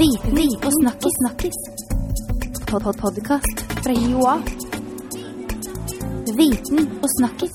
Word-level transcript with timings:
Viten 0.00 0.38
og 0.66 0.72
snakkis. 0.80 1.14
snakkis. 1.20 1.58
Pod 2.70 2.82
-pod 2.82 2.96
Podkast 3.00 3.56
fra 3.84 3.92
Joa. 3.92 4.34
Viten 6.38 6.80
og 7.02 7.08
snakkis. 7.18 7.54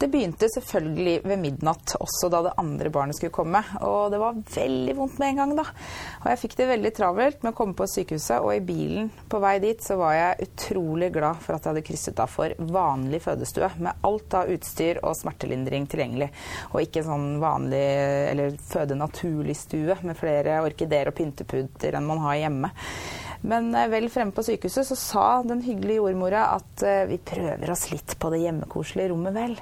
Det 0.00 0.08
begynte 0.08 0.48
selvfølgelig 0.48 1.18
ved 1.28 1.40
midnatt, 1.42 1.92
også 2.00 2.30
da 2.32 2.38
det 2.46 2.54
andre 2.62 2.88
barnet 2.92 3.18
skulle 3.18 3.34
komme. 3.36 3.60
Og 3.84 4.08
det 4.12 4.20
var 4.22 4.38
veldig 4.54 4.94
vondt 4.96 5.18
med 5.20 5.34
en 5.34 5.40
gang, 5.42 5.52
da. 5.58 5.66
Og 6.22 6.28
jeg 6.30 6.40
fikk 6.40 6.56
det 6.56 6.68
veldig 6.70 6.92
travelt 6.96 7.44
med 7.44 7.52
å 7.52 7.58
komme 7.58 7.76
på 7.76 7.88
sykehuset, 7.90 8.38
og 8.40 8.54
i 8.54 8.62
bilen 8.64 9.10
på 9.28 9.42
vei 9.44 9.58
dit 9.60 9.84
så 9.84 9.98
var 10.00 10.16
jeg 10.16 10.48
utrolig 10.48 11.10
glad 11.12 11.42
for 11.44 11.52
at 11.52 11.66
jeg 11.66 11.74
hadde 11.74 11.84
krysset 11.90 12.24
av 12.24 12.32
for 12.32 12.56
vanlig 12.72 13.20
fødestue, 13.26 13.68
med 13.84 14.08
alt 14.08 14.38
av 14.40 14.52
utstyr 14.56 15.02
og 15.04 15.18
smertelindring 15.20 15.84
tilgjengelig. 15.92 16.30
Og 16.72 16.80
ikke 16.86 17.04
sånn 17.04 17.34
vanlig, 17.42 17.86
eller 18.32 18.56
føde 18.70 18.96
naturlig-stue 18.96 20.00
med 20.00 20.16
flere 20.16 20.62
orkideer 20.64 21.12
og 21.12 21.20
pynteputer 21.20 22.00
enn 22.00 22.08
man 22.08 22.24
har 22.24 22.40
hjemme. 22.46 22.72
Men 23.40 23.74
eh, 23.74 23.88
vel 23.88 24.10
fremme 24.12 24.34
på 24.36 24.44
sykehuset 24.44 24.86
så 24.86 24.96
sa 24.96 25.26
den 25.46 25.62
hyggelige 25.64 26.00
jordmora 26.02 26.46
at 26.56 26.84
eh, 26.86 27.04
vi 27.10 27.18
prøver 27.18 27.72
oss 27.72 27.88
litt 27.92 28.16
på 28.20 28.32
det 28.32 28.42
hjemmekoselige 28.44 29.12
rommet, 29.12 29.36
vel. 29.36 29.58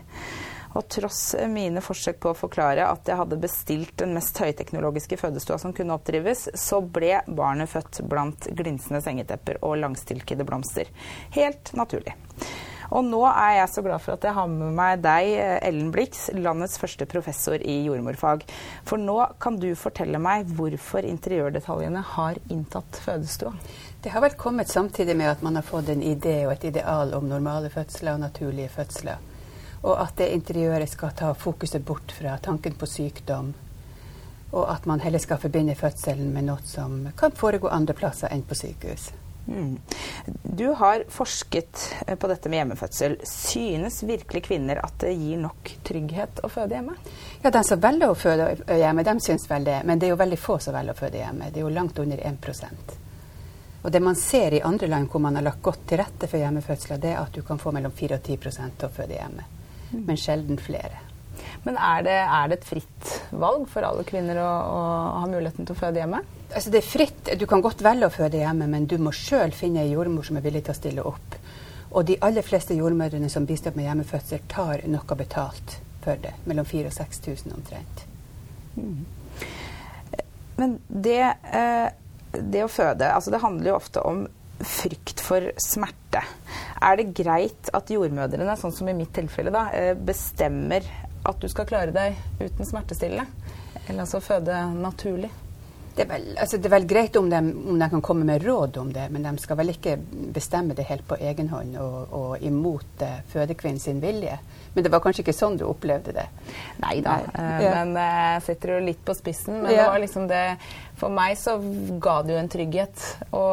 Og 0.77 0.85
tross 0.93 1.33
mine 1.49 1.81
forsøk 1.83 2.19
på 2.23 2.33
å 2.33 2.37
forklare 2.37 2.85
at 2.91 3.09
jeg 3.09 3.17
hadde 3.19 3.41
bestilt 3.41 3.95
den 4.03 4.13
mest 4.15 4.37
høyteknologiske 4.39 5.17
fødestua 5.19 5.57
som 5.59 5.73
kunne 5.75 5.97
oppdrives, 5.97 6.51
så 6.55 6.83
ble 6.85 7.23
barnet 7.27 7.73
født 7.73 8.03
blant 8.11 8.51
glinsende 8.59 9.01
sengetepper 9.03 9.63
og 9.65 9.79
langstilkede 9.81 10.47
blomster. 10.47 10.91
Helt 11.35 11.73
naturlig. 11.79 12.15
Og 12.89 13.05
nå 13.05 13.21
er 13.29 13.59
jeg 13.59 13.69
så 13.69 13.83
glad 13.85 14.01
for 14.01 14.17
at 14.17 14.25
jeg 14.25 14.33
har 14.33 14.49
med 14.49 14.73
meg 14.77 15.03
deg, 15.05 15.35
Ellen 15.67 15.91
Blix, 15.93 16.29
landets 16.33 16.79
første 16.81 17.05
professor 17.11 17.61
i 17.61 17.83
jordmorfag. 17.85 18.47
For 18.89 19.01
nå 19.01 19.19
kan 19.43 19.59
du 19.61 19.69
fortelle 19.77 20.21
meg 20.23 20.49
hvorfor 20.57 21.05
interiørdetaljene 21.05 22.05
har 22.15 22.41
inntatt 22.49 23.01
fødestua. 23.05 23.53
Det 24.01 24.15
har 24.15 24.25
vel 24.25 24.39
kommet 24.41 24.73
samtidig 24.73 25.17
med 25.17 25.35
at 25.35 25.45
man 25.45 25.61
har 25.61 25.67
fått 25.69 25.93
en 25.93 26.03
idé 26.03 26.47
og 26.47 26.55
et 26.55 26.69
ideal 26.71 27.13
om 27.19 27.29
normale 27.29 27.69
fødsler 27.71 28.15
og 28.15 28.25
naturlige 28.25 28.73
fødsler. 28.73 29.21
Og 29.85 29.95
at 30.01 30.17
det 30.19 30.33
interiøret 30.33 30.89
skal 30.91 31.13
ta 31.15 31.35
fokuset 31.37 31.85
bort 31.85 32.13
fra 32.17 32.39
tanken 32.43 32.75
på 32.79 32.89
sykdom. 32.89 33.53
Og 34.57 34.65
at 34.73 34.89
man 34.89 35.05
heller 35.05 35.21
skal 35.21 35.39
forbinde 35.39 35.77
fødselen 35.77 36.33
med 36.33 36.49
noe 36.49 36.65
som 36.65 37.03
kan 37.19 37.37
foregå 37.37 37.69
andre 37.69 37.93
plasser 37.95 38.33
enn 38.33 38.49
på 38.49 38.57
sykehus. 38.57 39.11
Mm. 39.49 39.79
Du 40.43 40.67
har 40.67 41.05
forsket 41.09 41.95
eh, 42.07 42.17
på 42.17 42.29
dette 42.29 42.49
med 42.49 42.59
hjemmefødsel. 42.59 43.17
Synes 43.25 44.03
virkelig 44.03 44.43
kvinner 44.45 44.81
at 44.85 44.99
det 45.01 45.15
gir 45.17 45.41
nok 45.41 45.73
trygghet 45.85 46.43
å 46.45 46.51
føde 46.53 46.77
hjemme? 46.77 46.97
Ja, 47.43 47.51
De 47.51 47.65
som 47.65 47.81
velger 47.81 48.13
å 48.13 48.19
føde 48.19 48.51
hjemme, 48.77 49.05
de 49.09 49.17
syns 49.25 49.49
vel 49.51 49.65
det. 49.65 49.81
Men 49.89 49.99
det 49.99 50.09
er 50.09 50.15
jo 50.15 50.21
veldig 50.21 50.41
få 50.41 50.59
som 50.61 50.77
velger 50.77 50.97
å 50.97 51.01
føde 51.01 51.23
hjemme. 51.23 51.51
Det 51.53 51.63
er 51.63 51.67
jo 51.67 51.75
langt 51.75 51.99
under 51.99 52.25
1% 52.33 52.97
Og 53.83 53.93
det 53.93 54.01
man 54.05 54.17
ser 54.17 54.55
i 54.55 54.63
andre 54.63 54.91
land 54.93 55.09
hvor 55.09 55.25
man 55.25 55.41
har 55.41 55.49
lagt 55.49 55.63
godt 55.63 55.87
til 55.89 56.03
rette 56.03 56.29
for 56.29 56.41
hjemmefødsler, 56.43 57.01
det 57.01 57.15
er 57.15 57.23
at 57.23 57.33
du 57.33 57.43
kan 57.43 57.59
få 57.59 57.73
mellom 57.73 57.93
4 57.93 58.21
og 58.21 58.23
10 58.23 58.39
til 58.53 58.89
å 58.89 58.93
føde 58.93 59.17
hjemme. 59.17 59.47
Mm. 59.93 60.03
Men 60.05 60.17
sjelden 60.21 60.59
flere. 60.61 61.08
Men 61.67 61.79
er 61.81 62.05
det, 62.07 62.17
er 62.23 62.51
det, 62.51 62.59
et 62.59 62.69
fritt 62.69 63.13
valg 63.31 63.67
for 63.71 63.87
alle 63.87 64.05
kvinner 64.09 64.41
å, 64.43 64.49
å, 64.49 64.83
ha 65.19 65.27
muligheten 65.31 65.67
til 65.67 65.75
å 65.75 65.79
føde 65.79 66.03
hjemme? 66.03 66.23
Altså 66.49 66.73
det 66.73 66.81
er 66.81 66.89
fritt. 66.89 67.33
Du 67.41 67.45
kan 67.51 67.63
godt 67.65 67.83
velge 67.85 68.09
å 68.09 68.15
føde 68.15 68.41
hjemme, 68.41 68.69
men 68.71 68.87
du 68.89 68.97
må 69.03 69.13
sjøl 69.15 69.53
finne 69.57 69.85
ei 69.85 69.93
jordmor 69.93 70.27
som 70.27 70.39
er 70.39 70.47
villig 70.47 70.65
til 70.67 70.75
å 70.75 70.79
stille 70.79 71.07
opp. 71.11 71.39
Og 71.91 72.05
de 72.09 72.19
aller 72.25 72.45
fleste 72.45 72.77
jordmødrene 72.77 73.31
som 73.33 73.47
bistår 73.49 73.77
med 73.77 73.89
hjemmefødsel, 73.89 74.45
tar 74.49 74.85
noe 74.89 75.19
betalt 75.19 75.79
for 76.05 76.21
det. 76.23 76.35
Mellom 76.49 76.69
4000 76.69 76.91
og 76.91 76.99
6000 76.99 77.57
omtrent. 77.57 78.05
Mm. 78.77 79.07
Men 80.59 80.75
det, 80.89 81.23
eh, 81.55 81.89
det 82.33 82.65
å 82.65 82.73
føde, 82.73 83.13
altså 83.15 83.33
det 83.33 83.43
handler 83.43 83.73
jo 83.73 83.79
ofte 83.79 84.03
om 84.05 84.27
frykt 84.59 85.23
for 85.23 85.53
smerte. 85.61 86.25
Er 86.79 86.99
det 87.01 87.11
greit 87.17 87.71
at 87.75 87.91
jordmødrene, 87.91 88.55
sånn 88.59 88.75
som 88.75 88.89
i 88.91 88.95
mitt 88.95 89.11
tilfelle, 89.17 89.51
da, 89.51 89.69
eh, 89.75 89.95
bestemmer 89.95 90.87
at 91.27 91.41
du 91.41 91.49
skal 91.51 91.67
klare 91.67 91.93
deg 91.95 92.17
uten 92.41 92.65
smertestillende? 92.65 93.27
Eller 93.89 94.05
altså 94.05 94.21
føde 94.23 94.55
naturlig? 94.79 95.31
Det 95.95 96.05
er, 96.05 96.09
vel, 96.13 96.27
altså 96.39 96.59
det 96.59 96.69
er 96.69 96.73
vel, 96.77 96.87
greit 96.87 97.17
om 97.19 97.29
de, 97.31 97.39
om 97.39 97.79
de, 97.79 97.89
kan 97.91 98.03
komme 98.05 98.27
med 98.27 98.45
råd 98.47 98.77
om 98.79 98.93
det, 98.95 99.09
men 99.11 99.25
de 99.27 99.33
skal 99.43 99.59
vel 99.59 99.73
ikke 99.73 99.97
bestemme 100.35 100.77
det 100.79 100.87
helt 100.87 101.07
på 101.09 101.19
egen 101.19 101.51
hånd 101.51 101.75
og, 101.83 102.13
og 102.15 102.45
imot 102.47 103.03
uh, 103.03 103.19
fødekvinnen 103.33 103.83
sin 103.83 104.03
vilje. 104.03 104.37
Men 104.75 104.87
det 104.87 104.93
var 104.95 105.03
kanskje 105.03 105.25
ikke 105.25 105.35
sånn 105.35 105.59
du 105.59 105.65
opplevde 105.67 106.15
det? 106.15 106.27
Nei 106.85 107.01
da, 107.03 107.17
uh, 107.33 107.59
ja. 107.65 107.73
men 107.81 107.97
jeg 107.99 108.37
uh, 108.37 108.45
setter 108.47 108.75
jo 108.77 108.85
litt 108.87 109.03
på 109.03 109.17
spissen. 109.19 109.59
Men 109.65 109.75
ja. 109.75 109.81
det 109.81 109.89
var 109.95 110.05
liksom 110.05 110.29
det 110.31 110.45
For 111.01 111.15
meg 111.15 111.35
så 111.41 111.57
ga 112.03 112.21
det 112.27 112.37
jo 112.37 112.41
en 112.45 112.53
trygghet 112.53 113.09
å 113.35 113.45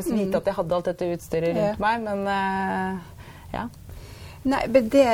vite 0.00 0.32
mm. 0.32 0.38
at 0.40 0.50
jeg 0.50 0.58
hadde 0.58 0.78
alt 0.78 0.90
dette 0.90 1.12
utstyret 1.14 1.54
rundt 1.54 1.76
ja. 1.76 1.80
meg, 1.82 2.02
men 2.08 2.26
uh, 2.26 3.22
ja. 3.52 3.68
Nei, 4.42 4.62
men 4.68 4.88
det, 4.88 5.08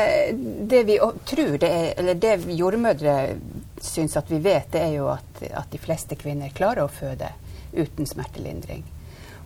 det, 0.60 0.82
vi 0.88 0.98
tror, 1.24 1.58
det 1.60 1.68
er, 1.68 1.88
eller 2.00 2.14
det 2.14 2.36
jordmødre 2.56 3.16
syns 3.80 4.16
at 4.16 4.30
vi 4.30 4.38
vet, 4.38 4.70
det 4.72 4.80
er 4.80 4.94
jo 4.94 5.10
at, 5.12 5.42
at, 5.50 5.68
de 5.72 5.80
fleste 5.80 6.16
kvinner 6.16 6.54
klarer 6.56 6.86
å 6.86 6.92
føde 6.92 7.28
uten 7.76 8.08
smertelindring. 8.08 8.86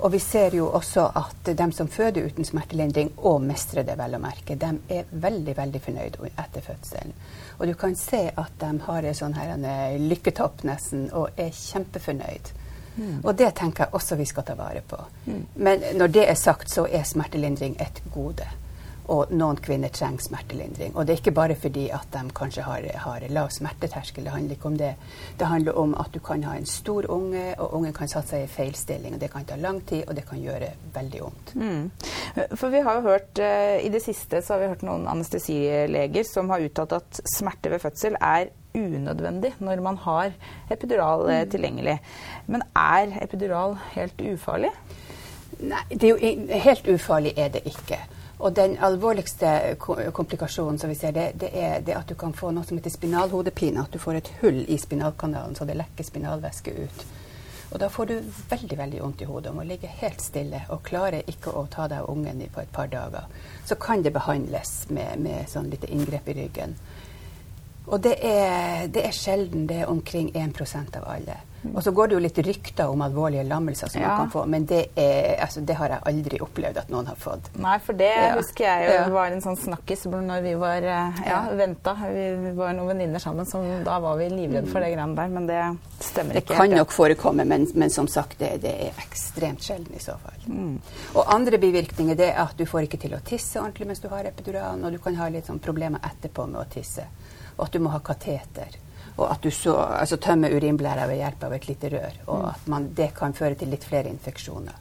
Og 0.03 0.13
vi 0.15 0.21
ser 0.23 0.55
jo 0.55 0.69
også 0.75 1.09
at 1.19 1.51
de 1.59 1.67
som 1.75 1.91
føder 1.91 2.31
uten 2.31 2.47
smertelindring, 2.47 3.11
og 3.19 3.43
mestrer 3.43 3.85
det 3.87 3.99
vel 3.99 4.17
å 4.17 4.23
merke, 4.23 4.57
de 4.59 4.71
er 4.91 5.11
veldig 5.11 5.57
veldig 5.59 5.83
fornøyd 5.83 6.19
etter 6.31 6.65
fødselen. 6.65 7.13
Og 7.59 7.67
du 7.67 7.75
kan 7.79 7.99
se 7.99 8.25
at 8.31 8.57
de 8.63 8.73
har 8.87 9.07
en 9.07 9.19
sånn 9.19 9.37
her, 9.39 9.53
en 9.55 10.09
lykketopp 10.09 10.65
nesten, 10.67 11.09
og 11.11 11.39
er 11.39 11.51
kjempefornøyd. 11.55 12.55
Mm. 12.97 13.21
Og 13.23 13.35
det 13.39 13.55
tenker 13.59 13.87
jeg 13.87 13.97
også 13.99 14.19
vi 14.19 14.27
skal 14.29 14.47
ta 14.47 14.57
vare 14.59 14.83
på. 14.87 14.99
Mm. 15.27 15.45
Men 15.55 15.87
når 15.99 16.19
det 16.19 16.27
er 16.31 16.39
sagt, 16.39 16.71
så 16.71 16.87
er 16.87 17.07
smertelindring 17.09 17.79
et 17.83 18.03
gode. 18.15 18.47
Og 19.11 19.33
noen 19.35 19.59
kvinner 19.59 19.91
trenger 19.91 20.23
smertelindring. 20.23 20.95
Og 20.95 21.07
det 21.07 21.15
er 21.15 21.21
ikke 21.21 21.35
bare 21.35 21.57
fordi 21.59 21.89
at 21.95 22.07
de 22.15 22.23
kanskje 22.37 22.63
har, 22.63 22.87
har, 23.05 23.27
lav 23.35 23.51
smerteterskel. 23.51 24.25
Det 24.25 24.35
handler 24.35 24.57
ikke 24.57 24.71
om 24.71 24.79
det. 24.79 24.93
Det 25.39 25.49
handler 25.51 25.79
om 25.79 25.97
at 25.99 26.13
du 26.15 26.21
kan 26.23 26.45
ha 26.47 26.55
en 26.57 26.67
stor 26.67 27.09
unge, 27.11 27.43
og 27.59 27.75
ungen 27.79 27.97
kan 27.97 28.09
satse 28.09 28.37
seg 28.37 28.47
i 28.47 28.53
feilstilling. 28.53 29.17
og 29.17 29.21
Det 29.21 29.31
kan 29.33 29.45
ta 29.49 29.59
lang 29.59 29.83
tid, 29.87 30.05
og 30.07 30.17
det 30.17 30.27
kan 30.29 30.41
gjøre 30.41 30.71
veldig 30.95 31.23
vondt. 31.25 31.55
Mm. 31.59 31.91
For 32.55 32.71
vi 32.73 32.81
har 32.87 33.01
jo 33.01 33.07
hørt, 33.09 33.43
uh, 33.43 33.77
I 33.83 33.91
det 33.93 34.03
siste 34.05 34.43
så 34.43 34.55
har 34.55 34.63
vi 34.63 34.73
hørt 34.73 34.87
noen 34.87 35.09
anestesileger 35.11 36.27
som 36.29 36.51
har 36.55 36.63
uttalt 36.63 36.97
at 37.01 37.23
smerte 37.37 37.73
ved 37.73 37.83
fødsel 37.83 38.17
er 38.21 38.53
unødvendig 38.75 39.53
når 39.61 39.83
man 39.85 39.99
har 40.01 40.33
epidural 40.71 41.27
mm. 41.27 41.51
tilgjengelig. 41.51 41.99
Men 42.47 42.65
er 42.79 43.19
epidural 43.23 43.77
helt 43.97 44.23
ufarlig? 44.33 44.73
Nei, 45.63 45.83
helt 46.65 46.89
ufarlig 46.89 47.35
er 47.39 47.53
det 47.55 47.67
ikke. 47.69 48.01
Og 48.43 48.55
den 48.55 48.75
alvorligste 48.83 49.77
komplikasjonen 49.79 50.79
som 50.79 50.91
vi 50.91 50.97
ser, 50.99 51.13
det, 51.15 51.29
det, 51.39 51.51
er 51.55 51.83
det 51.87 51.95
at 51.95 52.09
du 52.11 52.17
kan 52.19 52.33
få 52.35 52.51
noe 52.51 52.67
som 52.67 52.79
heter 52.79 52.91
spinalhodepine. 52.91 53.85
At 53.85 53.95
du 53.95 54.03
får 54.03 54.19
et 54.19 54.31
hull 54.41 54.65
i 54.67 54.79
spinalkanalen 54.83 55.55
så 55.55 55.67
det 55.69 55.79
lekker 55.79 56.09
spinalvæske 56.09 56.75
ut. 56.75 57.05
Og 57.73 57.79
da 57.81 57.89
får 57.89 58.11
du 58.11 58.17
veldig 58.51 58.79
veldig 58.79 58.99
vondt 59.01 59.23
i 59.23 59.29
hodet 59.31 59.53
og 59.53 59.61
må 59.61 59.65
ligge 59.65 59.89
helt 60.03 60.21
stille 60.21 60.59
og 60.75 60.83
klarer 60.85 61.23
ikke 61.31 61.55
å 61.57 61.63
ta 61.73 61.87
deg 61.89 62.03
av 62.03 62.11
ungen 62.11 62.43
på 62.53 62.61
et 62.61 62.75
par 62.75 62.91
dager. 62.93 63.31
Så 63.65 63.79
kan 63.81 64.03
det 64.03 64.13
behandles 64.13 64.75
med, 64.91 65.23
med 65.23 65.49
sånn 65.49 65.71
lite 65.73 65.89
inngrep 65.89 66.29
i 66.29 66.37
ryggen. 66.43 66.77
Og 67.87 68.03
det 68.03 68.19
er, 68.27 68.89
det 68.93 69.07
er 69.07 69.17
sjelden. 69.17 69.69
Det 69.71 69.83
er 69.83 69.91
omkring 69.91 70.35
1% 70.35 70.99
av 70.99 71.09
alle. 71.15 71.39
Og 71.71 71.83
så 71.85 71.93
går 71.95 72.11
det 72.11 72.17
jo 72.17 72.21
litt 72.23 72.39
rykter 72.43 72.91
om 72.91 73.03
alvorlige 73.05 73.45
lammelser 73.47 73.91
som 73.93 74.03
ja. 74.03 74.09
man 74.09 74.25
kan 74.25 74.31
få, 74.33 74.43
men 74.51 74.65
det, 74.67 74.81
er, 74.99 75.37
altså, 75.45 75.63
det, 75.63 75.77
har 75.79 75.95
jeg 75.95 76.03
aldri 76.11 76.41
opplevd 76.43 76.81
at 76.83 76.91
noen 76.91 77.07
har 77.07 77.19
fått. 77.19 77.53
Nei, 77.63 77.77
for 77.85 77.99
det 77.99 78.11
ja. 78.11 78.33
husker 78.35 78.67
jeg 78.67 78.89
jo 78.89 78.97
ja. 78.97 79.07
var 79.15 79.31
en 79.31 79.45
sånn 79.45 79.59
snakkis 79.61 80.05
når 80.11 80.43
vi 80.43 80.55
var 80.59 80.83
eh, 80.83 81.23
ja, 81.29 81.39
venta. 81.59 81.95
Vi 82.03 82.53
var 82.59 82.75
noen 82.77 82.93
venninner 82.93 83.23
sammen, 83.23 83.47
som 83.47 83.67
da 83.87 84.01
var 84.03 84.19
vi 84.19 84.29
livredde 84.33 84.73
for 84.73 84.83
det 84.83 84.91
greiene 84.93 85.19
der, 85.19 85.33
men 85.33 85.49
det 85.51 85.61
stemmer 86.03 86.35
det 86.35 86.45
ikke. 86.45 86.53
Det 86.53 86.61
kan 86.65 86.77
nok 86.83 86.95
forekomme, 86.99 87.47
men, 87.49 87.69
men 87.79 87.95
som 87.95 88.11
sagt, 88.11 88.39
det, 88.43 88.57
det, 88.67 88.75
er 88.89 89.03
ekstremt 89.07 89.63
sjelden 89.63 89.97
i 89.97 90.03
så 90.03 90.19
fall. 90.23 90.47
Mm. 90.51 90.77
Og 91.15 91.35
andre 91.37 91.63
bivirkninger 91.63 92.19
det 92.19 92.33
er 92.33 92.43
at 92.43 92.59
du 92.59 92.67
får 92.69 92.89
ikke 92.89 93.05
til 93.07 93.15
å 93.15 93.23
tisse 93.27 93.61
ordentlig 93.63 93.93
mens 93.93 94.03
du 94.03 94.11
har 94.11 94.27
epiduralen, 94.27 94.83
og 94.83 94.95
du 94.95 95.03
kan 95.03 95.19
ha 95.21 95.31
litt 95.31 95.47
sånn 95.51 95.63
problemer 95.63 96.03
etterpå 96.11 96.49
med 96.51 96.65
å 96.65 96.71
tisse, 96.73 97.07
og 97.57 97.69
at 97.69 97.77
du 97.77 97.85
må 97.85 97.93
ha 97.95 98.03
kateter 98.03 98.81
og 99.17 99.27
at 99.29 99.43
du 99.45 99.51
så, 99.51 99.77
altså, 100.01 100.17
tømmer 100.17 100.55
urinblæra 100.57 101.07
ved 101.11 101.21
hjelp 101.21 101.45
av 101.45 101.57
et 101.57 101.69
lite 101.69 101.91
rør. 101.93 102.17
Og 102.27 102.39
mm. 102.39 102.49
at 102.49 102.71
man, 102.73 102.89
det 102.97 103.13
kan 103.19 103.37
føre 103.37 103.59
til 103.61 103.73
litt 103.73 103.85
flere 103.85 104.09
infeksjoner. 104.13 104.79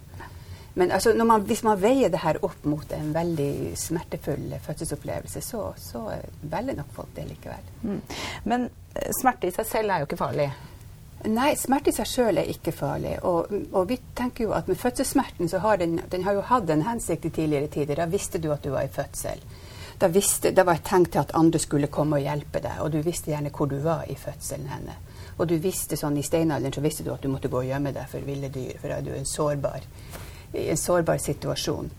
Men 0.74 0.92
altså, 0.92 1.13
man, 1.25 1.44
hvis 1.44 1.63
man 1.68 1.80
veier 1.81 2.10
det 2.10 2.22
her 2.24 2.39
opp 2.45 2.63
mot 2.63 2.94
en 2.95 3.12
veldig 3.13 3.74
smertefull 3.78 4.54
fødselsopplevelse, 4.63 5.42
så, 5.44 5.66
så 5.78 6.06
velger 6.42 6.78
nok 6.78 6.94
folk 6.95 7.12
det 7.16 7.28
likevel. 7.28 7.72
Mm. 7.83 8.01
Men 8.48 8.69
eh, 8.95 9.10
smerte 9.19 9.50
i 9.50 9.56
seg 9.56 9.68
selv 9.68 9.92
er 9.92 10.04
jo 10.04 10.07
ikke 10.07 10.22
farlig? 10.22 10.48
Nei, 11.28 11.51
smerte 11.60 11.92
i 11.92 11.95
seg 11.95 12.07
sjøl 12.10 12.39
er 12.39 12.50
ikke 12.50 12.72
farlig. 12.74 13.18
Og, 13.28 13.51
og, 13.74 13.83
vi 13.92 14.00
tenker 14.18 14.48
jo 14.48 14.56
at 14.57 14.72
med 14.72 14.80
fødselssmerten 14.80 15.51
så 15.51 15.60
har 15.62 15.81
den, 15.81 16.00
den 16.10 16.24
har 16.25 16.39
jo 16.39 16.48
hatt 16.48 16.72
en 16.72 16.88
hensikt 16.88 17.28
i 17.28 17.33
tidligere 17.36 17.69
tider. 17.75 18.00
Da 18.00 18.07
visste 18.10 18.39
du 18.42 18.50
at 18.56 18.63
du 18.63 18.72
var 18.72 18.88
i 18.88 18.95
fødsel 18.95 19.44
da, 20.01 20.07
visste, 20.09 20.51
det 20.51 20.65
var 20.65 20.80
et 20.80 20.88
tegn 20.88 21.06
til 21.06 21.21
at 21.21 21.33
andre 21.38 21.59
skulle 21.62 21.89
komme 21.94 22.18
og 22.18 22.25
hjelpe 22.25 22.62
deg, 22.63 22.80
og 22.81 22.92
du 22.94 23.01
visste 23.06 23.31
gjerne 23.31 23.51
hvor 23.53 23.69
du 23.69 23.77
var 23.83 24.07
i 24.09 24.15
fødselen 24.18 24.69
henne. 24.71 24.95
Og 25.38 25.48
du 25.50 25.56
visste 25.62 25.98
sånn 25.98 26.18
i 26.18 26.25
steinalderen 26.25 26.74
så 26.74 26.83
visste 26.83 27.06
du 27.06 27.12
at 27.13 27.21
du 27.24 27.30
måtte 27.31 27.50
gå 27.51 27.62
og 27.62 27.69
gjemme 27.69 27.94
deg 27.95 28.09
for 28.09 28.25
ville 28.25 28.50
dyr, 28.53 28.80
for 28.81 28.89
da 28.89 28.98
er 28.98 29.06
du 29.06 29.13
en 29.15 29.30
sårbar, 29.30 29.86
en 30.53 30.81
sårbar 30.81 31.21
situasjon. 31.21 31.92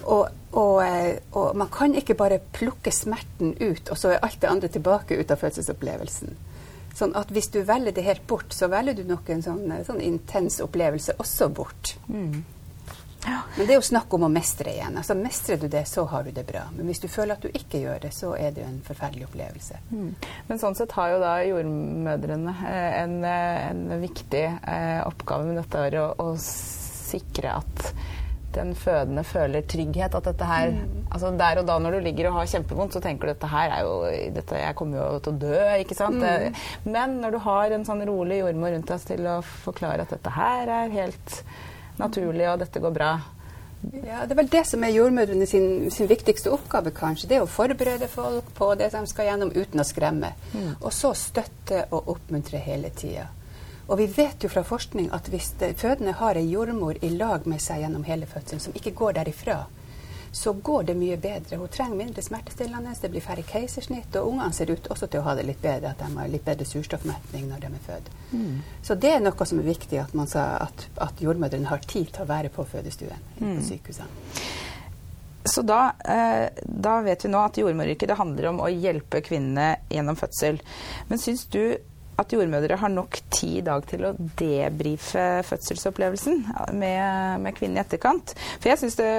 Og, 0.00 0.28
og, 0.56 0.76
eh, 0.84 1.18
og, 1.36 1.56
man 1.58 1.68
kan 1.72 1.94
ikke 1.98 2.16
bare 2.18 2.40
plukke 2.54 2.92
smerten 2.94 3.52
ut, 3.60 3.90
og 3.90 3.98
så 3.98 4.14
er 4.14 4.22
alt 4.24 4.40
det 4.40 4.50
andre 4.50 4.70
tilbake 4.72 5.18
ut 5.18 5.34
av 5.34 5.42
fødselsopplevelsen. 5.42 6.38
Sånn 6.96 7.12
at 7.18 7.30
hvis 7.34 7.50
du 7.54 7.60
velger 7.66 7.94
det 7.94 8.06
helt 8.06 8.24
bort, 8.30 8.54
så 8.54 8.70
velger 8.72 8.96
du 8.98 9.04
nok 9.08 9.28
en 9.30 9.44
sånn, 9.44 9.66
eh, 9.74 9.84
sånn 9.86 10.00
intens 10.02 10.60
opplevelse 10.64 11.18
også 11.20 11.50
bort. 11.54 11.94
Mm. 12.08 12.40
Ja. 13.26 13.40
Men 13.56 13.66
det 13.66 13.74
er 13.74 13.80
jo 13.80 13.84
snakk 13.84 14.14
om 14.16 14.24
å 14.24 14.30
mestre 14.32 14.72
igjen. 14.72 14.96
Altså 14.96 15.16
Mestrer 15.18 15.60
du 15.60 15.66
det, 15.68 15.84
så 15.88 16.06
har 16.08 16.24
du 16.24 16.30
det 16.34 16.46
bra. 16.48 16.64
Men 16.76 16.88
hvis 16.88 17.02
du 17.02 17.08
føler 17.10 17.36
at 17.36 17.44
du 17.44 17.50
ikke 17.52 17.82
gjør 17.82 18.04
det, 18.06 18.12
så 18.16 18.32
er 18.38 18.54
det 18.54 18.64
jo 18.64 18.68
en 18.70 18.80
forferdelig 18.86 19.26
opplevelse. 19.28 19.80
Mm. 19.90 20.14
Men 20.48 20.62
sånn 20.62 20.78
sett 20.78 20.94
har 20.96 21.14
jo 21.14 21.20
da 21.22 21.34
jordmødrene 21.44 22.54
eh, 22.70 23.02
en, 23.02 23.18
en 23.26 23.84
viktig 24.00 24.46
eh, 24.48 25.02
oppgave 25.04 25.50
med 25.50 25.60
dette 25.60 26.00
å, 26.00 26.08
å 26.24 26.32
sikre 26.40 27.58
at 27.60 27.92
den 28.54 28.72
fødende 28.74 29.22
føler 29.26 29.66
trygghet. 29.68 30.14
At 30.16 30.26
dette 30.26 30.46
her 30.48 30.72
mm. 30.74 31.10
altså 31.10 31.30
Der 31.38 31.60
og 31.60 31.68
da 31.68 31.78
når 31.78 31.96
du 31.98 32.06
ligger 32.06 32.30
og 32.30 32.40
har 32.40 32.50
kjempevondt, 32.54 32.96
så 32.96 33.02
tenker 33.04 33.28
du 33.28 33.34
dette 33.34 33.50
her 33.50 33.74
er 33.76 33.84
jo 33.86 33.98
dette, 34.34 34.62
Jeg 34.64 34.78
kommer 34.78 35.02
jo 35.02 35.18
til 35.24 35.34
å 35.34 35.42
dø, 35.44 35.58
ikke 35.84 35.98
sant. 35.98 36.22
Mm. 36.24 36.62
Men 36.88 37.18
når 37.22 37.36
du 37.36 37.42
har 37.46 37.76
en 37.76 37.86
sånn 37.86 38.02
rolig 38.08 38.40
jordmor 38.40 38.74
rundt 38.74 38.90
deg 38.90 39.04
til 39.12 39.28
å 39.30 39.40
forklare 39.44 40.06
at 40.06 40.16
dette 40.16 40.34
her 40.34 40.72
er 40.80 40.96
helt 40.96 41.42
naturlig, 42.00 42.48
og 42.50 42.58
dette 42.64 42.82
går 42.82 42.96
bra. 42.96 43.12
Ja, 44.04 44.26
Det 44.26 44.34
er 44.34 44.36
vel 44.42 44.50
det 44.52 44.66
som 44.68 44.84
er 44.84 44.92
jordmødrene 44.92 45.46
sin, 45.48 45.90
sin, 45.90 46.08
viktigste 46.08 46.52
oppgave, 46.52 46.92
kanskje. 46.92 47.28
Det 47.28 47.38
er 47.38 47.44
å 47.46 47.50
forberede 47.50 48.08
folk 48.12 48.52
på 48.56 48.74
det 48.76 48.90
de 48.92 49.04
skal 49.08 49.30
gjennom, 49.30 49.52
uten 49.56 49.80
å 49.80 49.86
skremme. 49.86 50.34
Mm. 50.52 50.74
Og 50.80 50.92
så 50.92 51.14
støtte 51.16 51.86
og 51.90 52.10
oppmuntre 52.16 52.60
hele 52.60 52.92
tida. 52.92 53.30
Og 53.90 53.98
vi 53.98 54.06
vet 54.06 54.44
jo 54.44 54.50
fra 54.52 54.62
forskning 54.62 55.08
at 55.16 55.28
hvis 55.32 55.54
fødende 55.58 56.12
har 56.20 56.38
ei 56.38 56.46
jordmor 56.52 57.00
i 57.02 57.08
lag 57.10 57.46
med 57.50 57.62
seg 57.62 57.82
gjennom 57.82 58.04
hele 58.06 58.28
fødselen, 58.28 58.60
som 58.62 58.76
ikke 58.76 58.94
går 58.94 59.16
derifra, 59.18 59.64
så 60.32 60.52
går 60.52 60.82
det 60.82 60.94
mye 60.94 61.16
bedre. 61.16 61.56
Hun 61.56 61.68
trenger 61.68 61.96
mindre 61.96 62.22
smertestillende, 62.22 62.94
det 63.02 63.10
blir 63.10 63.24
færre 63.24 63.42
keisersnitt, 63.46 64.14
og 64.16 64.30
ungene 64.32 64.54
ser 64.54 64.70
ut 64.70 64.86
også 64.92 65.08
til 65.10 65.22
å 65.22 65.26
ha 65.26 65.34
det 65.38 65.46
litt 65.48 65.62
bedre, 65.62 65.90
at 65.90 66.02
de 66.02 66.10
har 66.14 66.30
litt 66.30 66.46
bedre 66.46 66.66
surstoffmetning 66.68 67.48
når 67.50 67.64
de 67.64 67.70
er 67.72 67.84
født. 67.86 68.10
Mm. 68.30 68.56
Så 68.86 68.94
det 68.94 69.14
er 69.16 69.24
noe 69.24 69.48
som 69.50 69.62
er 69.62 69.70
viktig, 69.72 69.98
at, 69.98 70.14
man 70.14 70.30
sa, 70.30 70.46
at, 70.68 70.86
at 71.02 71.22
jordmødrene 71.22 71.70
har 71.70 71.82
tid 71.82 72.12
til 72.14 72.24
å 72.24 72.30
være 72.30 72.52
på 72.54 72.66
fødestuen 72.68 73.30
mm. 73.40 73.54
på 73.58 73.68
sykehusene. 73.72 74.10
Så 75.44 75.62
da, 75.62 75.94
eh, 76.04 76.48
da, 76.64 76.98
vet 77.00 77.24
vi 77.24 77.30
nå 77.32 77.40
at 77.40 77.56
jordmoryrket 77.58 78.12
handler 78.18 78.50
om 78.50 78.58
å 78.60 78.68
hjelpe 78.68 79.22
kvinnene 79.24 79.80
gjennom 79.90 80.18
fødsel. 80.20 80.60
Men 81.08 81.22
syns 81.22 81.46
du 81.50 81.62
at 82.20 82.34
jordmødre 82.34 82.78
har 82.80 82.92
nok 82.92 83.18
tid 83.32 83.60
i 83.60 83.64
dag 83.66 83.84
til 83.88 84.06
å 84.06 84.14
debrife 84.38 85.24
fødselsopplevelsen 85.48 86.42
med, 86.76 87.40
med 87.44 87.56
kvinnen 87.56 87.80
i 87.80 87.82
etterkant. 87.82 88.34
For 88.60 88.70
jeg 88.70 88.80
syns 88.82 88.98
det 89.00 89.10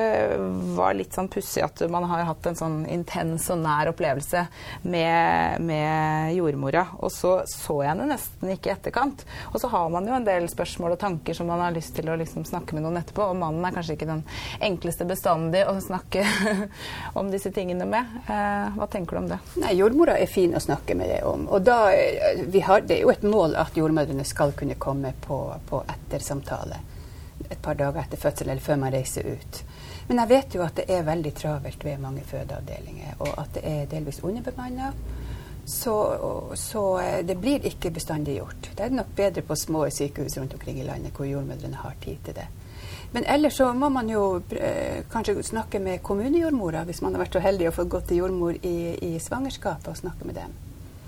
var 0.78 0.96
litt 0.98 1.16
sånn 1.18 1.30
pussig 1.32 1.64
at 1.66 1.84
man 1.92 2.06
har 2.10 2.26
hatt 2.30 2.50
en 2.50 2.60
sånn 2.60 2.80
intens 2.92 3.50
og 3.54 3.62
nær 3.64 3.92
opplevelse 3.92 4.46
med, 4.84 5.62
med 5.66 6.36
jordmora, 6.38 6.86
og 7.02 7.12
så 7.14 7.42
så 7.50 7.78
jeg 7.82 7.92
henne 7.92 8.10
nesten 8.10 8.54
ikke 8.54 8.72
i 8.72 8.74
etterkant. 8.76 9.24
Og 9.52 9.60
så 9.62 9.70
har 9.72 9.90
man 9.94 10.08
jo 10.08 10.16
en 10.16 10.28
del 10.28 10.48
spørsmål 10.52 10.96
og 10.96 11.02
tanker 11.02 11.38
som 11.38 11.50
man 11.52 11.62
har 11.64 11.76
lyst 11.76 11.96
til 11.98 12.10
å 12.12 12.18
liksom 12.20 12.46
snakke 12.48 12.76
med 12.78 12.86
noen 12.86 13.00
etterpå, 13.02 13.26
og 13.32 13.40
mannen 13.40 13.66
er 13.68 13.76
kanskje 13.76 13.98
ikke 13.98 14.10
den 14.10 14.24
enkleste 14.64 15.08
bestandig 15.10 15.64
å 15.68 15.78
snakke 15.84 16.26
om 17.20 17.32
disse 17.34 17.52
tingene 17.56 17.88
med. 17.90 18.18
Eh, 18.28 18.72
hva 18.78 18.88
tenker 18.92 19.18
du 19.18 19.24
om 19.24 19.30
det? 19.32 19.40
Nei, 19.62 19.76
Jordmora 19.80 20.18
er 20.20 20.32
fin 20.32 20.56
å 20.58 20.64
snakke 20.64 20.98
med 20.98 21.12
det 21.12 21.22
om. 21.28 21.48
Og 21.52 21.66
da, 21.66 21.80
eh, 21.96 22.44
vi 22.52 22.64
har 22.66 22.86
det 22.92 22.98
er 22.98 23.06
jo 23.06 23.12
et 23.14 23.24
mål 23.24 23.54
at 23.56 23.78
jordmødrene 23.78 24.26
skal 24.28 24.52
kunne 24.52 24.76
komme 24.76 25.14
på, 25.24 25.38
på 25.68 25.78
ettersamtale 25.94 26.82
et 27.48 27.62
par 27.64 27.78
dager 27.80 28.02
etter 28.02 28.20
fødsel 28.20 28.50
eller 28.50 28.64
før 28.64 28.80
man 28.82 28.92
reiser 28.94 29.28
ut. 29.32 29.60
Men 30.10 30.20
jeg 30.20 30.30
vet 30.30 30.56
jo 30.56 30.64
at 30.66 30.76
det 30.76 30.86
er 30.92 31.06
veldig 31.08 31.32
travelt 31.38 31.86
ved 31.86 32.02
mange 32.04 32.24
fødeavdelinger, 32.28 33.14
og 33.20 33.30
at 33.38 33.54
det 33.56 33.62
er 33.68 33.86
delvis 33.92 34.20
underbemanna. 34.24 34.92
Så, 35.66 35.94
så, 36.58 36.84
eh, 37.00 37.22
det 37.26 37.38
blir 37.40 37.64
ikke 37.70 37.94
bestandig 37.96 38.36
gjort. 38.40 38.72
Det 38.76 38.84
er 38.86 38.98
nok 38.98 39.14
bedre 39.16 39.46
på 39.46 39.56
små 39.56 39.86
sykehus 39.90 40.36
rundt 40.38 40.58
omkring 40.58 40.82
i 40.82 40.88
landet 40.88 41.16
hvor 41.16 41.30
jordmødrene 41.30 41.80
har 41.80 41.96
tid 42.02 42.18
til 42.26 42.36
det. 42.36 42.48
Men 43.14 43.24
ellers 43.28 43.56
så 43.62 43.70
må 43.74 43.90
man 43.90 44.10
jo 44.10 44.42
eh, 44.52 45.06
kanskje 45.12 45.44
snakke 45.44 45.80
med 45.80 46.04
kommunejordmora 46.04 46.84
hvis 46.84 47.02
man 47.02 47.16
har 47.16 47.24
vært 47.24 47.40
så 47.40 47.46
heldig 47.46 47.70
å 47.70 47.78
få 47.78 47.88
gått 47.88 48.10
til 48.12 48.24
jordmor 48.26 48.58
i, 48.58 48.78
i 49.14 49.16
svangerskapet 49.20 49.94
og 49.94 50.00
snakke 50.04 50.28
med 50.28 50.40
dem. 50.42 50.60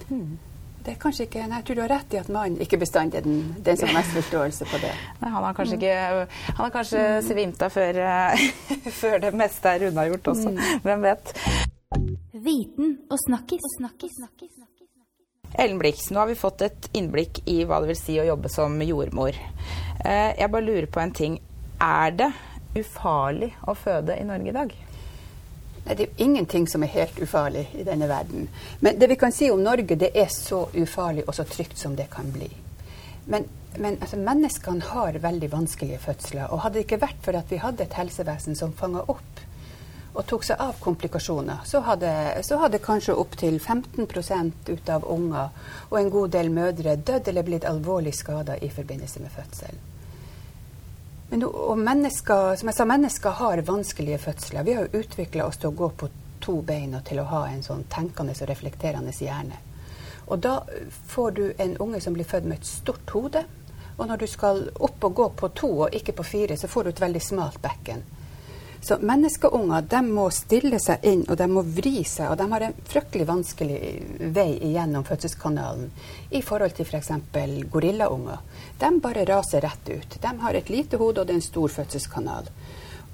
Mm 0.10 0.53
det 0.84 0.94
er 0.94 1.00
kanskje 1.00 1.28
ikke, 1.28 1.46
nei, 1.48 1.60
Jeg 1.62 1.66
tror 1.68 1.78
du 1.78 1.82
har 1.84 1.92
rett 1.94 2.16
i 2.16 2.20
at 2.20 2.30
mannen 2.34 2.64
ikke 2.64 2.80
bestandig 2.82 3.22
er 3.22 3.28
den, 3.28 3.38
den 3.64 3.80
som 3.80 3.90
har 3.90 4.02
mest 4.02 4.16
forståelse 4.18 4.68
på 4.72 4.82
det. 4.84 4.92
Nei, 5.22 5.30
han 5.32 5.48
har 5.48 5.56
kanskje, 5.56 5.78
ikke, 5.80 6.28
han 6.50 6.60
har 6.60 6.74
kanskje 6.74 7.04
mm. 7.04 7.28
svimt 7.30 7.64
av 7.64 7.74
før, 7.74 8.02
eh, 8.04 8.44
før, 9.02 9.18
det 9.24 9.32
meste 9.40 9.72
er 9.72 9.88
unnagjort 9.90 10.34
også. 10.34 10.52
Mm. 10.52 10.84
Hvem 10.84 11.08
vet. 11.08 11.34
Viten 12.44 12.96
og 13.08 13.22
snakkis. 13.28 13.70
Snakkis. 13.80 14.20
Ellen 15.54 15.78
Blix, 15.80 16.10
nå 16.12 16.20
har 16.20 16.28
vi 16.32 16.36
fått 16.36 16.64
et 16.66 16.88
innblikk 16.98 17.44
i 17.46 17.60
hva 17.70 17.78
det 17.84 17.92
vil 17.92 18.00
si 18.00 18.16
å 18.18 18.26
jobbe 18.26 18.50
som 18.50 18.80
jordmor. 18.82 19.38
Eh, 20.04 20.32
jeg 20.40 20.50
bare 20.50 20.66
lurer 20.66 20.90
på 20.90 21.04
en 21.04 21.14
ting. 21.14 21.38
Er 21.80 22.16
det 22.18 22.32
ufarlig 22.80 23.54
å 23.70 23.76
føde 23.78 24.18
i 24.18 24.26
Norge 24.26 24.50
i 24.50 24.56
dag? 24.56 24.74
Nei, 25.84 25.96
det 26.00 26.04
er 26.06 26.24
ingenting 26.24 26.68
som 26.72 26.84
er 26.86 26.94
helt 26.94 27.18
ufarlig 27.20 27.66
i 27.76 27.84
denne 27.84 28.08
verden. 28.08 28.48
Men 28.80 29.00
det 29.00 29.10
vi 29.12 29.20
kan 29.20 29.36
si 29.36 29.50
om 29.52 29.64
Norge, 29.64 29.98
det 30.00 30.14
er 30.16 30.30
så 30.32 30.66
ufarlig 30.74 31.26
og 31.28 31.36
så 31.36 31.44
trygt 31.44 31.78
som 31.78 31.98
det 32.00 32.08
kan 32.14 32.32
bli. 32.32 32.48
Men, 33.26 33.48
men 33.78 33.98
altså, 34.00 34.20
menneskene 34.20 34.92
har 34.94 35.20
veldig 35.24 35.52
vanskelige 35.52 36.00
fødsler. 36.06 36.48
Og 36.52 36.64
hadde 36.64 36.80
det 36.80 36.86
ikke 36.88 37.04
vært 37.04 37.20
for 37.26 37.36
at 37.40 37.52
vi 37.52 37.60
hadde 37.60 37.84
et 37.84 37.98
helsevesen 38.00 38.56
som 38.60 38.76
fanga 38.80 39.04
opp 39.12 39.44
og 40.14 40.26
tok 40.30 40.44
seg 40.46 40.60
av 40.62 40.78
komplikasjoner, 40.78 41.64
så 41.66 41.82
hadde, 41.88 42.10
så 42.46 42.60
hadde 42.62 42.82
kanskje 42.84 43.16
opptil 43.18 43.58
15 43.58 44.06
ut 44.70 44.90
av 44.94 45.08
unger 45.10 45.50
og 45.90 45.96
en 45.98 46.12
god 46.14 46.36
del 46.36 46.52
mødre 46.54 46.96
dødd 46.96 47.32
eller 47.32 47.48
blitt 47.48 47.66
alvorlig 47.66 48.14
skada 48.14 48.60
i 48.62 48.70
forbindelse 48.70 49.24
med 49.24 49.34
fødsel. 49.34 49.82
Men 51.34 51.48
og 51.50 51.80
mennesker, 51.82 52.56
som 52.62 52.70
jeg 52.70 52.78
sa, 52.78 52.86
mennesker 52.86 53.34
har 53.40 53.62
vanskelige 53.66 54.20
fødsler. 54.22 54.64
Vi 54.64 54.74
har 54.78 54.86
jo 54.86 55.00
utvikla 55.00 55.48
oss 55.48 55.58
til 55.58 55.72
å 55.72 55.78
gå 55.80 55.88
på 55.98 56.10
to 56.46 56.60
bein 56.62 56.94
og 56.94 57.08
til 57.08 57.24
å 57.24 57.26
ha 57.26 57.40
en 57.50 57.64
sånn 57.66 57.88
tenkende 57.90 58.36
og 58.38 58.50
reflekterende 58.52 59.10
hjerne. 59.18 59.58
Og 60.30 60.44
da 60.46 60.60
får 61.10 61.32
du 61.32 61.42
en 61.58 61.74
unge 61.82 62.04
som 62.06 62.14
blir 62.14 62.30
født 62.30 62.46
med 62.46 62.60
et 62.60 62.70
stort 62.70 63.10
hode. 63.18 63.42
Og 63.98 64.06
når 64.12 64.22
du 64.22 64.28
skal 64.30 64.62
opp 64.78 65.10
og 65.10 65.16
gå 65.18 65.28
på 65.42 65.50
to 65.58 65.72
og 65.88 65.98
ikke 65.98 66.14
på 66.20 66.28
fire, 66.36 66.58
så 66.58 66.70
får 66.70 66.84
du 66.84 66.94
et 66.94 67.02
veldig 67.02 67.24
smalt 67.26 67.58
bekken. 67.66 68.06
Så 68.84 68.98
menneskeunger 69.00 69.82
de 69.82 70.00
må 70.12 70.26
stille 70.36 70.76
seg 70.84 71.06
inn, 71.08 71.22
og 71.32 71.38
de 71.40 71.46
må 71.48 71.62
vri 71.64 72.02
seg. 72.04 72.34
Og 72.34 72.38
de 72.40 72.48
har 72.52 72.66
en 72.66 72.74
fryktelig 72.84 73.28
vanskelig 73.30 73.78
vei 74.36 74.50
igjennom 74.60 75.06
fødselskanalen 75.08 75.88
i 76.36 76.42
forhold 76.44 76.76
til 76.76 76.90
f.eks. 76.90 77.14
For 77.32 77.54
gorillaunger. 77.78 78.42
De 78.82 78.90
bare 79.06 79.24
raser 79.30 79.64
rett 79.64 79.94
ut. 79.94 80.18
De 80.20 80.34
har 80.44 80.60
et 80.60 80.74
lite 80.74 81.00
hode, 81.00 81.22
og 81.22 81.30
det 81.30 81.38
er 81.38 81.40
en 81.40 81.48
stor 81.48 81.72
fødselskanal. 81.78 82.52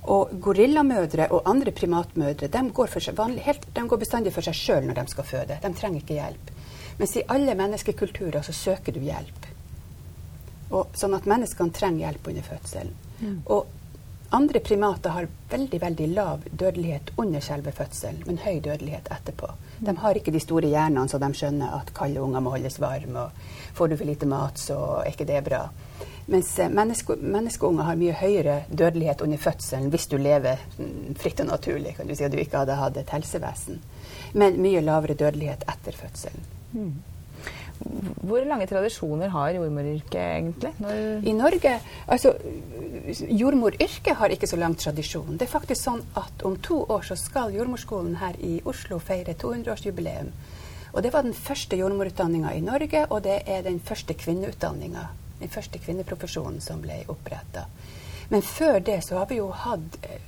Og 0.09 0.33
gorillamødre 0.41 1.29
og 1.35 1.45
andre 1.45 1.75
primatmødre 1.75 2.49
de 2.49 2.65
går, 2.73 2.97
vanlig, 3.13 3.45
helt, 3.45 3.69
de 3.75 3.87
går 3.87 4.01
bestandig 4.01 4.33
for 4.33 4.49
seg 4.49 4.57
sjøl 4.57 4.89
når 4.89 5.03
de 5.03 5.07
skal 5.13 5.31
føde. 5.35 5.59
De 5.61 5.73
trenger 5.77 6.01
ikke 6.01 6.17
hjelp. 6.17 6.53
Mens 6.97 7.13
i 7.15 7.27
alle 7.29 7.53
menneskekulturer 7.55 8.41
så 8.41 8.55
søker 8.57 8.97
du 8.97 9.03
hjelp. 9.05 9.45
Og, 10.69 10.89
sånn 10.97 11.13
at 11.13 11.29
menneskene 11.29 11.77
trenger 11.77 12.07
hjelp 12.07 12.31
under 12.33 12.49
fødselen. 12.55 12.97
Mm. 13.19 13.37
Og 13.53 13.69
andre 14.29 14.59
primater 14.59 15.09
har 15.09 15.27
veldig 15.49 15.79
veldig 15.81 16.07
lav 16.13 16.43
dødelighet 16.51 17.11
under 17.17 17.41
selve 17.41 17.71
fødselen, 17.71 18.21
men 18.27 18.37
høy 18.43 18.59
dødelighet 18.61 19.09
etterpå. 19.11 19.49
De 19.79 19.95
har 19.97 20.17
ikke 20.17 20.33
de 20.35 20.41
store 20.43 20.69
hjernene 20.69 21.09
så 21.09 21.17
de 21.21 21.29
skjønner 21.33 21.75
at 21.79 21.93
kalde 21.97 22.21
unger 22.21 22.43
må 22.45 22.53
holdes 22.53 22.79
varme, 22.81 23.25
og 23.25 23.75
får 23.77 23.89
du 23.89 23.97
for 23.97 24.11
lite 24.11 24.29
mat, 24.29 24.61
så 24.61 24.79
er 25.01 25.11
ikke 25.13 25.29
det 25.29 25.43
bra. 25.47 25.63
Mens 26.29 26.51
eh, 26.59 26.69
menneske, 26.69 27.15
menneskeunger 27.15 27.87
har 27.87 27.97
mye 27.97 28.13
høyere 28.13 28.57
dødelighet 28.69 29.23
under 29.25 29.41
fødselen 29.41 29.89
hvis 29.89 30.05
du 30.11 30.17
lever 30.21 30.61
mm, 30.77 31.15
fritt 31.17 31.41
og 31.41 31.49
naturlig, 31.49 31.95
kan 31.97 32.07
du 32.07 32.13
si 32.15 32.27
og 32.27 32.33
du 32.35 32.37
ikke 32.41 32.61
hadde 32.61 32.77
hatt 32.77 32.99
et 33.01 33.13
helsevesen. 33.15 33.79
Men 34.37 34.59
mye 34.61 34.83
lavere 34.85 35.17
dødelighet 35.17 35.65
etter 35.73 35.97
fødselen. 35.97 36.45
Mm. 36.73 36.93
Hvor 37.79 38.43
lange 38.45 38.67
tradisjoner 38.67 39.31
har 39.31 39.53
jordmoryrket 39.55 40.19
egentlig? 40.19 40.71
Når 40.83 41.27
I 41.27 41.33
Norge 41.33 41.71
altså, 42.07 42.33
Jordmoryrket 43.29 44.17
har 44.19 44.33
ikke 44.35 44.49
så 44.51 44.59
lang 44.59 44.75
tradisjon. 44.77 45.37
Det 45.39 45.47
er 45.47 45.53
faktisk 45.53 45.81
sånn 45.81 46.03
at 46.19 46.43
om 46.45 46.57
to 46.61 46.81
år 46.91 47.07
så 47.07 47.17
skal 47.17 47.55
jordmorskolen 47.55 48.19
her 48.19 48.35
i 48.43 48.59
Oslo 48.67 48.99
feire 48.99 49.33
200-årsjubileum. 49.39 50.33
Og 50.93 51.03
det 51.05 51.13
var 51.13 51.23
den 51.23 51.37
første 51.37 51.77
jordmorutdanninga 51.79 52.51
i 52.57 52.61
Norge, 52.65 53.05
og 53.09 53.23
det 53.23 53.41
er 53.47 53.63
den 53.63 53.79
første 53.79 54.13
kvinneutdanninga. 54.17 55.07
Den 55.39 55.51
første 55.53 55.79
kvinneprofesjonen 55.79 56.59
som 56.61 56.81
ble 56.83 57.03
oppretta. 57.07 57.67
Men 58.29 58.41
før 58.45 58.79
det 58.85 58.99
så 59.05 59.17
har 59.17 59.29
vi 59.29 59.39
jo 59.39 59.49
hatt 59.55 60.01
eh, 60.03 60.19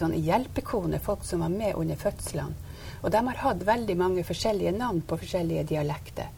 sånne 0.00 0.18
hjelpekoner, 0.20 1.00
folk 1.00 1.24
som 1.24 1.44
var 1.44 1.52
med 1.52 1.78
under 1.80 1.96
fødslene. 1.96 2.66
Og 3.02 3.12
de 3.14 3.22
har 3.28 3.40
hatt 3.44 3.64
veldig 3.66 3.96
mange 3.96 4.24
forskjellige 4.26 4.74
navn 4.76 5.00
på 5.06 5.16
forskjellige 5.20 5.68
dialekter. 5.70 6.32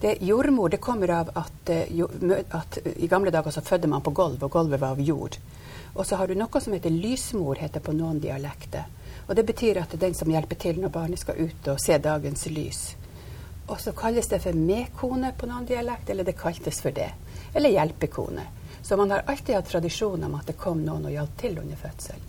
Det 0.00 0.18
Jordmor 0.20 0.68
det 0.68 0.76
kommer 0.76 1.10
av 1.10 1.30
at, 1.34 1.70
eh, 1.70 2.04
at 2.50 2.78
i 2.96 3.06
gamle 3.06 3.30
dager 3.30 3.50
så 3.50 3.60
fødte 3.60 3.88
man 3.88 4.02
på 4.02 4.10
gulv, 4.14 4.44
og 4.44 4.50
gulvet 4.50 4.80
var 4.80 4.94
av 4.94 5.00
jord. 5.00 5.36
Og 5.94 6.06
så 6.06 6.16
har 6.16 6.28
du 6.28 6.34
noe 6.38 6.60
som 6.60 6.72
heter 6.72 6.90
lysmor, 6.90 7.58
heter 7.58 7.80
på 7.80 7.92
noen 7.92 8.20
dialekter. 8.20 8.84
Og 9.28 9.36
det 9.36 9.44
betyr 9.46 9.80
at 9.82 9.90
det 9.90 9.98
er 9.98 10.06
den 10.06 10.14
som 10.14 10.30
hjelper 10.30 10.56
til 10.56 10.78
når 10.80 10.94
barnet 10.94 11.18
skal 11.18 11.40
ut 11.40 11.68
og 11.68 11.80
se 11.82 11.98
dagens 11.98 12.46
lys. 12.46 12.82
Og 13.68 13.80
så 13.80 13.92
kalles 13.92 14.28
det 14.30 14.40
for 14.42 14.56
medkone 14.56 15.32
på 15.36 15.48
noen 15.50 15.66
dialekt, 15.66 16.10
eller 16.10 16.24
det 16.24 16.38
kaltes 16.38 16.80
for 16.80 16.94
det. 16.94 17.10
Eller 17.54 17.74
hjelpekone. 17.74 18.46
Så 18.82 18.96
man 18.96 19.10
har 19.10 19.26
alltid 19.26 19.54
hatt 19.54 19.68
tradisjon 19.68 20.24
om 20.24 20.34
at 20.38 20.46
det 20.46 20.56
kom 20.56 20.84
noen 20.84 21.10
og 21.10 21.12
hjalp 21.12 21.36
til 21.40 21.58
under 21.58 21.76
fødsel. 21.76 22.22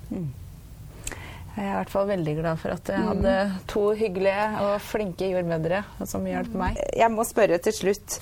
Jeg 1.55 1.65
er 1.65 1.71
i 1.73 1.77
hvert 1.79 1.91
fall 1.91 2.07
veldig 2.07 2.33
glad 2.37 2.59
for 2.61 2.71
at 2.75 2.89
jeg 2.93 3.03
hadde 3.03 3.33
to 3.67 3.81
hyggelige 3.97 4.45
og 4.63 4.75
flinke 4.85 5.31
jordmødre 5.31 5.81
som 6.07 6.27
hjalp 6.29 6.53
meg. 6.57 6.77
Jeg 6.95 7.11
må 7.11 7.25
spørre 7.27 7.57
til 7.63 7.75
slutt. 7.75 8.19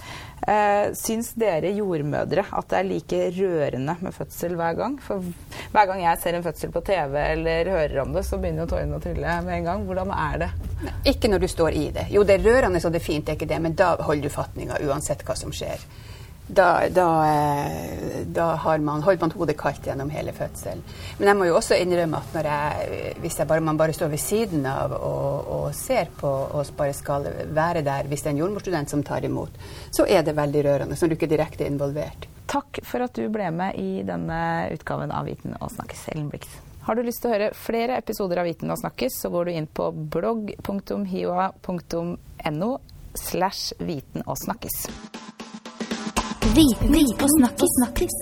Eh, 0.47 0.93
syns 0.95 1.31
dere 1.37 1.73
jordmødre 1.75 2.45
at 2.55 2.67
det 2.71 2.77
er 2.77 2.87
like 2.87 3.21
rørende 3.35 3.95
med 4.05 4.15
fødsel 4.15 4.55
hver 4.57 4.77
gang? 4.79 4.97
For 5.03 5.25
hver 5.73 5.89
gang 5.89 6.03
jeg 6.05 6.21
ser 6.23 6.37
en 6.37 6.45
fødsel 6.45 6.73
på 6.73 6.83
TV 6.87 7.17
eller 7.19 7.71
hører 7.73 8.01
om 8.05 8.13
det, 8.15 8.25
så 8.25 8.39
begynner 8.39 8.63
jo 8.65 8.71
tårene 8.73 8.99
å 8.99 9.03
trille 9.03 9.37
med 9.45 9.59
en 9.59 9.71
gang. 9.71 9.87
Hvordan 9.89 10.13
er 10.15 10.43
det? 10.45 10.51
Ikke 11.13 11.31
når 11.31 11.43
du 11.43 11.49
står 11.51 11.77
i 11.77 11.87
det. 11.93 12.07
Jo, 12.13 12.23
det 12.23 12.39
er 12.39 12.47
rørende 12.47 12.81
og 12.83 12.93
det 12.93 13.01
er 13.01 13.09
fint, 13.09 13.25
det 13.27 13.35
er 13.35 13.41
ikke 13.41 13.53
det, 13.53 13.63
men 13.65 13.77
da 13.77 13.95
holder 13.99 14.29
du 14.29 14.33
fatninga 14.33 14.79
uansett 14.87 15.25
hva 15.27 15.35
som 15.37 15.53
skjer. 15.53 15.83
Da, 16.47 16.87
da, 16.89 17.07
eh, 17.27 18.23
da 18.25 18.77
man, 18.79 19.01
holder 19.03 19.21
man 19.21 19.31
hodet 19.35 19.57
kaldt 19.59 19.87
gjennom 19.87 20.09
hele 20.09 20.31
fødselen. 20.31 20.83
Men 21.17 21.27
jeg 21.27 21.37
må 21.37 21.45
jo 21.49 21.57
også 21.59 21.75
innrømme 21.75 22.21
at 22.23 22.45
jeg, 22.47 23.15
hvis 23.19 23.39
jeg 23.39 23.47
bare, 23.49 23.59
man 23.67 23.77
bare 23.77 23.93
står 23.93 24.13
ved 24.13 24.21
siden 24.23 24.65
av 24.65 24.95
og, 24.95 25.47
og 25.57 25.75
ser 25.75 26.07
på 26.15 26.27
og 26.27 26.65
bare 26.77 26.93
skal 26.95 27.27
være 27.51 27.81
der 27.83 28.07
hvis 28.07 28.23
det 28.23 28.29
er 28.31 28.35
en 28.37 28.43
jordmorstudent 28.45 28.89
som 28.89 29.03
tar 29.03 29.27
imot, 29.27 29.51
så 29.91 30.07
er 30.07 30.23
det 30.23 30.35
veldig 30.37 30.63
rørende 30.69 30.95
når 30.95 31.07
du 31.07 31.13
ikke 31.17 31.27
er 31.27 31.35
direkte 31.35 31.67
involvert. 31.67 32.27
Takk 32.47 32.79
for 32.87 33.03
at 33.03 33.13
du 33.19 33.27
ble 33.27 33.51
med 33.51 33.75
i 33.75 34.03
denne 34.07 34.71
utgaven 34.71 35.11
av 35.11 35.25
Viten 35.27 35.51
og 35.59 35.71
snakkes, 35.75 36.07
Ellen 36.13 36.29
Blix. 36.31 36.47
Har 36.87 36.95
du 36.95 37.03
lyst 37.03 37.19
til 37.19 37.27
å 37.27 37.33
høre 37.35 37.51
flere 37.59 37.99
episoder 37.99 38.39
av 38.39 38.47
Viten 38.47 38.71
og 38.71 38.79
snakkes, 38.79 39.19
så 39.19 39.27
går 39.33 39.43
du 39.49 39.51
inn 39.51 39.67
på 39.67 39.91
blogg.hioa.no 40.15 41.01
slash 43.17 43.73
viten 43.83 44.23
og 44.23 44.37
snakkes. 44.39 44.87
Viten 46.55 46.95
og 47.23 47.29
snakkis. 47.37 47.71
snakkis. 47.77 48.15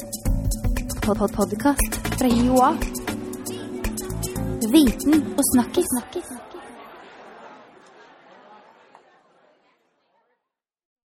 Pod 1.06 1.18
-pod 1.18 1.32
Podkast 1.36 1.94
fra 2.18 2.28
Joa. 2.28 2.72
Viten 4.74 5.16
og 5.38 5.44
snakkis. 5.54 5.86
snakkis. 5.94 6.45